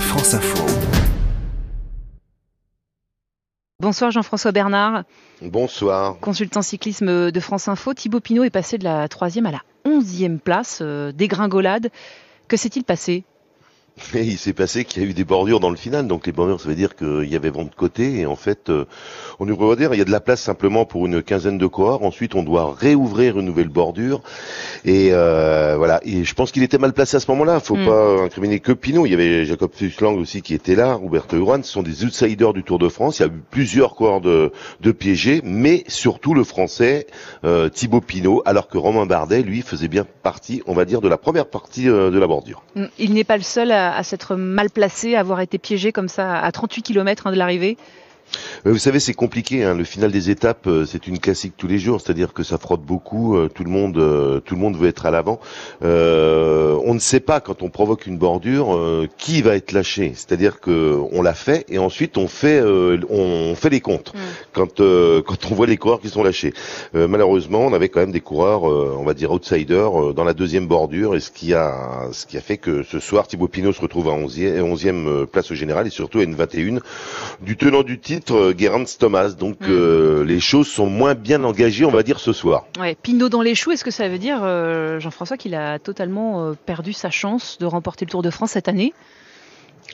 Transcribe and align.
France 0.00 0.34
Info. 0.34 0.64
Bonsoir 3.80 4.10
Jean-François 4.10 4.52
Bernard. 4.52 5.04
Bonsoir. 5.42 6.18
Consultant 6.20 6.62
cyclisme 6.62 7.30
de 7.30 7.40
France 7.40 7.68
Info, 7.68 7.92
Thibaut 7.92 8.20
Pinot 8.20 8.44
est 8.44 8.50
passé 8.50 8.78
de 8.78 8.84
la 8.84 9.08
troisième 9.08 9.46
à 9.46 9.50
la 9.50 9.62
onzième 9.84 10.38
place, 10.38 10.78
euh, 10.82 11.12
dégringolade. 11.12 11.90
Que 12.48 12.56
s'est-il 12.56 12.84
passé? 12.84 13.24
Et 14.14 14.22
il 14.22 14.36
s'est 14.38 14.52
passé 14.52 14.84
qu'il 14.84 15.02
y 15.02 15.06
a 15.06 15.08
eu 15.08 15.14
des 15.14 15.24
bordures 15.24 15.58
dans 15.58 15.70
le 15.70 15.76
final, 15.76 16.06
donc 16.06 16.26
les 16.26 16.32
bordures, 16.32 16.60
ça 16.60 16.68
veut 16.68 16.74
dire 16.74 16.96
qu'il 16.96 17.24
y 17.28 17.34
avait 17.34 17.48
vent 17.50 17.64
de 17.64 17.74
côté, 17.74 18.20
et 18.20 18.26
en 18.26 18.36
fait, 18.36 18.68
euh, 18.68 18.84
on 19.40 19.46
devrait 19.46 19.74
dire 19.76 19.94
il 19.94 19.98
y 19.98 20.02
a 20.02 20.04
de 20.04 20.10
la 20.10 20.20
place 20.20 20.40
simplement 20.42 20.84
pour 20.84 21.06
une 21.06 21.22
quinzaine 21.22 21.56
de 21.56 21.66
coureurs. 21.66 22.02
Ensuite, 22.02 22.34
on 22.34 22.42
doit 22.42 22.74
réouvrir 22.78 23.38
une 23.38 23.46
nouvelle 23.46 23.68
bordure, 23.68 24.20
et 24.84 25.08
euh, 25.12 25.76
voilà. 25.78 26.00
Et 26.04 26.24
je 26.24 26.34
pense 26.34 26.52
qu'il 26.52 26.62
était 26.62 26.76
mal 26.78 26.92
placé 26.92 27.16
à 27.16 27.20
ce 27.20 27.30
moment-là. 27.30 27.58
Faut 27.60 27.76
Mm. 27.76 27.86
pas 27.86 28.22
incriminer 28.22 28.60
que 28.60 28.72
Pinot. 28.72 29.06
Il 29.06 29.10
y 29.12 29.14
avait 29.14 29.44
Jacob 29.44 29.70
Fuchslang 29.74 30.16
aussi 30.18 30.42
qui 30.42 30.54
était 30.54 30.74
là, 30.74 30.94
Roberto 30.94 31.36
Urán. 31.36 31.62
Ce 31.62 31.72
sont 31.72 31.82
des 31.82 32.04
outsiders 32.04 32.52
du 32.52 32.62
Tour 32.62 32.78
de 32.78 32.88
France. 32.88 33.18
Il 33.18 33.22
y 33.22 33.24
a 33.24 33.28
eu 33.28 33.42
plusieurs 33.50 33.94
coureurs 33.94 34.20
de, 34.20 34.52
de 34.80 34.92
piégés, 34.92 35.40
mais 35.42 35.84
surtout 35.88 36.34
le 36.34 36.44
Français 36.44 37.06
euh, 37.44 37.68
Thibaut 37.70 38.00
Pinot, 38.02 38.42
alors 38.44 38.68
que 38.68 38.78
Romain 38.78 39.06
Bardet, 39.06 39.42
lui, 39.42 39.62
faisait 39.62 39.88
bien 39.88 40.06
partie, 40.22 40.62
on 40.66 40.74
va 40.74 40.84
dire, 40.84 41.00
de 41.00 41.08
la 41.08 41.16
première 41.16 41.46
partie 41.46 41.88
euh, 41.88 42.10
de 42.10 42.18
la 42.18 42.26
bordure. 42.26 42.62
Il 42.98 43.14
n'est 43.14 43.24
pas 43.24 43.36
le 43.36 43.42
seul 43.42 43.72
à, 43.72 43.85
à 43.94 44.02
s'être 44.02 44.36
mal 44.36 44.70
placé, 44.70 45.14
à 45.14 45.20
avoir 45.20 45.40
été 45.40 45.58
piégé 45.58 45.92
comme 45.92 46.08
ça 46.08 46.38
à 46.38 46.52
38 46.52 46.82
km 46.82 47.30
de 47.30 47.36
l'arrivée. 47.36 47.76
Euh, 48.66 48.72
Vous 48.72 48.78
savez, 48.78 49.00
c'est 49.00 49.14
compliqué. 49.14 49.64
Hein. 49.64 49.74
Le 49.74 49.84
final 49.84 50.10
des 50.12 50.30
étapes, 50.30 50.66
euh, 50.66 50.84
c'est 50.86 51.06
une 51.06 51.18
classique 51.18 51.54
tous 51.56 51.66
les 51.68 51.78
jours. 51.78 52.00
C'est-à-dire 52.00 52.32
que 52.32 52.42
ça 52.42 52.58
frotte 52.58 52.82
beaucoup. 52.82 53.36
euh, 53.36 53.48
Tout 53.48 53.64
le 53.64 53.70
monde, 53.70 53.94
tout 54.44 54.54
le 54.54 54.60
monde 54.60 54.76
veut 54.76 54.88
être 54.88 55.06
à 55.06 55.10
l'avant. 55.10 55.40
Euh, 55.82 56.78
on 56.84 56.94
ne 56.94 56.98
sait 56.98 57.20
pas 57.20 57.40
quand 57.40 57.62
on 57.62 57.70
provoque 57.70 58.06
une 58.06 58.18
bordure 58.18 58.74
euh, 58.74 59.08
qui 59.18 59.42
va 59.42 59.56
être 59.56 59.72
lâché. 59.72 60.12
C'est-à-dire 60.14 60.60
que 60.60 60.98
on 61.12 61.22
l'a 61.22 61.34
fait 61.34 61.64
et 61.68 61.78
ensuite 61.78 62.16
on 62.18 62.28
fait, 62.28 62.60
euh, 62.60 62.98
on 63.10 63.54
fait 63.54 63.70
les 63.70 63.80
comptes 63.80 64.12
Mm. 64.14 64.18
quand 64.52 64.80
euh, 64.80 65.22
quand 65.22 65.50
on 65.50 65.54
voit 65.54 65.66
les 65.66 65.76
coureurs 65.76 66.00
qui 66.00 66.08
sont 66.08 66.22
lâchés. 66.22 66.52
Euh, 66.94 67.08
malheureusement, 67.08 67.60
on 67.60 67.72
avait 67.72 67.88
quand 67.88 68.00
même 68.00 68.12
des 68.12 68.20
coureurs, 68.20 68.68
euh, 68.70 68.94
on 68.98 69.04
va 69.04 69.14
dire 69.14 69.30
outsiders, 69.32 70.00
euh, 70.00 70.12
dans 70.12 70.24
la 70.24 70.32
deuxième 70.34 70.66
bordure 70.66 71.14
et 71.16 71.20
ce 71.20 71.30
qui 71.30 71.54
a, 71.54 72.08
ce 72.12 72.24
qui 72.26 72.36
a 72.36 72.40
fait 72.40 72.56
que 72.56 72.82
ce 72.82 72.98
soir, 73.00 73.26
Thibaut 73.26 73.48
Pinot 73.48 73.72
se 73.72 73.80
retrouve 73.80 74.08
à 74.08 74.12
11e, 74.12 74.60
11e 74.62 75.06
euh, 75.06 75.26
place 75.26 75.50
au 75.50 75.54
général 75.54 75.86
et 75.86 75.90
surtout 75.90 76.18
à 76.20 76.22
une 76.22 76.34
21 76.34 76.78
du 77.42 77.56
tenant 77.56 77.82
du 77.82 77.98
titre, 77.98 78.15
euh, 78.30 78.54
Geraint 78.56 78.84
Thomas. 78.98 79.30
Donc 79.30 79.60
Mm. 79.60 79.66
euh, 79.70 80.24
les 80.24 80.40
choses 80.40 80.68
sont 80.68 80.86
moins 80.86 81.14
bien 81.14 81.42
engagées, 81.44 81.84
on 81.84 81.90
va 81.90 82.02
dire, 82.02 82.20
ce 82.20 82.32
soir. 82.32 82.64
Ouais, 82.78 82.96
Pinot 83.02 83.28
dans 83.28 83.42
les 83.42 83.54
choux, 83.54 83.72
est-ce 83.72 83.84
que 83.84 83.90
ça 83.90 84.08
veut 84.08 84.18
dire, 84.18 84.40
euh, 84.42 85.00
Jean-François, 85.00 85.36
qu'il 85.36 85.54
a 85.54 85.78
totalement 85.78 86.52
perdu 86.66 86.92
sa 86.92 87.10
chance 87.10 87.58
de 87.58 87.66
remporter 87.66 88.04
le 88.04 88.10
Tour 88.10 88.22
de 88.22 88.30
France 88.30 88.52
cette 88.52 88.68
année? 88.68 88.92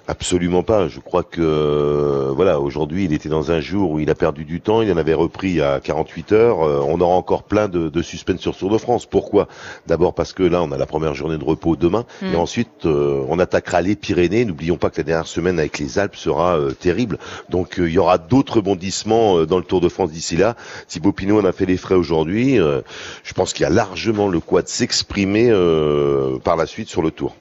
Absolument 0.08 0.64
pas. 0.64 0.89
Je 0.89 0.98
crois 0.98 1.22
que 1.22 1.41
euh, 1.41 2.33
voilà, 2.34 2.58
aujourd'hui, 2.61 3.05
il 3.05 3.12
était 3.12 3.28
dans 3.28 3.53
un 3.53 3.61
jour 3.61 3.92
où 3.92 4.00
il 4.00 4.11
a 4.11 4.17
perdu 4.17 4.45
du 4.45 4.61
temps. 4.61 4.83
Il 4.83 4.92
en 4.92 4.97
avait 4.97 5.14
repris 5.14 5.61
à 5.61 5.78
48 5.81 6.33
heures. 6.33 6.62
Euh, 6.62 6.81
on 6.86 7.00
aura 7.00 7.14
encore 7.14 7.45
plein 7.45 7.69
de, 7.69 7.89
de 7.89 8.03
suspense 8.03 8.41
sur 8.41 8.56
Tour 8.56 8.70
de 8.70 8.78
France. 8.78 9.06
Pourquoi? 9.06 9.47
D'abord 9.86 10.12
parce 10.14 10.33
que 10.33 10.42
là, 10.42 10.61
on 10.61 10.73
a 10.73 10.77
la 10.77 10.86
première 10.86 11.14
journée 11.14 11.39
de 11.39 11.45
repos 11.45 11.77
demain, 11.77 12.05
Mm. 12.20 12.34
et 12.34 12.36
ensuite, 12.36 12.84
euh, 12.84 13.25
on 13.28 13.39
attaquera 13.39 13.80
les 13.80 13.95
Pyrénées. 13.95 14.45
N'oublions 14.45 14.77
pas 14.77 14.91
que 14.91 14.97
la 14.98 15.05
dernière 15.05 15.27
semaine 15.28 15.58
avec 15.61 15.78
les 15.78 15.98
Alpes 16.00 16.17
sera 16.17 16.56
euh, 16.58 16.73
terrible. 16.73 17.19
Donc, 17.48 17.78
euh, 17.78 17.89
il 17.89 17.95
y 17.95 17.98
aura 17.98 18.19
d'autres 18.19 18.56
rebondissements 18.56 19.39
euh, 19.39 19.47
dans 19.47 19.58
le 19.58 19.64
Tour 19.64 19.80
de 19.80 19.89
France 19.89 20.11
d'ici 20.11 20.36
là. 20.36 20.56
Thibaut 20.89 21.12
Pinot 21.12 21.41
en 21.41 21.45
a 21.45 21.53
fait 21.53 21.67
les 21.67 21.77
frais 21.77 21.95
aujourd'hui. 21.95 22.58
Euh, 22.61 22.80
je 23.23 23.33
pense 23.34 23.53
qu'il 23.53 23.62
y 23.62 23.67
a 23.67 23.70
largement 23.70 24.27
le 24.28 24.41
quoi 24.41 24.62
de 24.62 24.69
s'exprimer 24.69 25.48
euh, 25.50 26.39
par 26.41 26.56
la 26.56 26.67
suite 26.67 26.89
sur 26.89 27.03
le 27.03 27.11
Tour. 27.12 27.36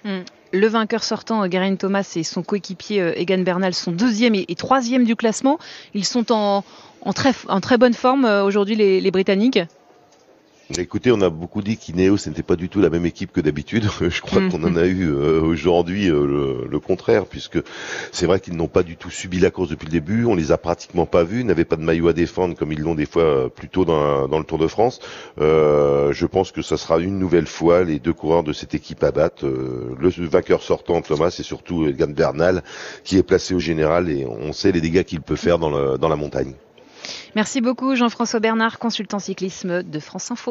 Le 0.53 0.67
vainqueur 0.67 1.03
sortant, 1.03 1.43
euh, 1.43 1.47
Geraint 1.49 1.75
Thomas, 1.75 2.09
et 2.15 2.23
son 2.23 2.43
coéquipier 2.43 3.01
euh, 3.01 3.13
Egan 3.15 3.39
Bernal 3.39 3.73
sont 3.73 3.91
deuxième 3.91 4.35
et, 4.35 4.45
troisième 4.55 5.05
du 5.05 5.15
classement. 5.15 5.59
Ils 5.93 6.05
sont 6.05 6.31
en, 6.31 6.63
très, 7.13 7.77
bonne 7.77 7.93
forme 7.93 8.25
euh, 8.25 8.43
aujourd'hui, 8.43 8.75
les 8.75 9.11
Britanniques. 9.11 9.59
Écoutez, 10.77 11.11
on 11.11 11.21
a 11.21 11.29
beaucoup 11.29 11.61
dit 11.61 11.77
qu'Ineos 11.77 12.17
n'était 12.27 12.43
pas 12.43 12.55
du 12.55 12.69
tout 12.69 12.81
la 12.81 12.89
même 12.89 13.05
équipe 13.05 13.31
que 13.31 13.41
d'habitude. 13.41 13.85
Je 14.01 14.21
crois 14.21 14.41
qu'on 14.49 14.63
en 14.63 14.75
a 14.75 14.85
eu 14.85 15.09
euh, 15.09 15.41
aujourd'hui 15.41 16.09
euh, 16.09 16.67
le, 16.69 16.79
contraire, 16.79 17.25
puisque 17.25 17.59
c'est 18.11 18.25
vrai 18.25 18.39
qu'ils 18.39 18.55
n'ont 18.55 18.67
pas 18.67 18.83
du 18.83 18.95
tout 18.95 19.09
subi 19.09 19.39
la 19.39 19.51
course 19.51 19.69
depuis 19.69 19.85
le 19.85 19.91
début. 19.91 20.25
On 20.25 20.35
les 20.35 20.51
a 20.51 20.57
pratiquement 20.57 21.05
pas 21.05 21.23
vus, 21.23 21.43
n'avaient 21.43 21.65
pas 21.65 21.75
de 21.75 21.83
maillot 21.83 22.07
à 22.07 22.13
défendre 22.13 22.55
comme 22.55 22.71
ils 22.71 22.79
l'ont 22.79 22.95
des 22.95 23.05
fois 23.05 23.23
euh, 23.23 23.49
plus 23.49 23.69
tôt 23.69 23.85
dans, 23.85 24.27
le 24.27 24.45
Tour 24.45 24.57
de 24.57 24.67
France. 24.67 24.99
Je 25.37 26.25
pense 26.25 26.51
que 26.51 26.61
ça 26.61 26.77
sera 26.77 26.99
une 26.99 27.19
nouvelle 27.19 27.47
fois 27.47 27.83
les 27.83 27.99
deux 27.99 28.13
coureurs 28.13 28.43
de 28.43 28.53
cette 28.53 28.73
équipe 28.73 29.03
à 29.03 29.11
battre. 29.11 29.45
Le 29.45 30.09
vainqueur 30.27 30.63
sortant, 30.63 31.01
Thomas, 31.01 31.35
et 31.37 31.43
surtout 31.43 31.87
Egan 31.87 32.07
Bernal, 32.07 32.63
qui 33.03 33.17
est 33.17 33.23
placé 33.23 33.53
au 33.53 33.59
général 33.59 34.09
et 34.09 34.25
on 34.25 34.51
sait 34.53 34.71
les 34.71 34.81
dégâts 34.81 35.03
qu'il 35.03 35.21
peut 35.21 35.35
faire 35.35 35.59
dans 35.59 36.09
la 36.09 36.15
montagne. 36.15 36.53
Merci 37.35 37.61
beaucoup, 37.61 37.95
Jean-François 37.95 38.39
Bernard, 38.39 38.77
consultant 38.77 39.19
cyclisme 39.19 39.83
de 39.83 39.99
France 39.99 40.31
Info. 40.31 40.49